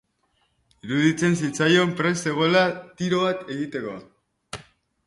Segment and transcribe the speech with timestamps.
[0.87, 2.65] Iduritzen zitzaion prest zegoela
[3.03, 3.97] tiro bat egiteko.